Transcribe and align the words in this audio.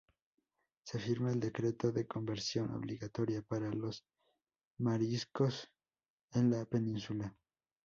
Se 0.83 0.97
firma 0.97 1.31
el 1.31 1.39
decreto 1.39 1.91
de 1.91 2.07
conversión 2.07 2.71
obligatoria 2.73 3.43
para 3.43 3.69
los 3.71 4.03
moriscos 4.79 5.69
en 6.31 6.49
la 6.49 6.65
península. 6.65 7.35